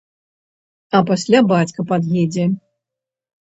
[0.99, 2.49] А пасля бацька пад'едзе.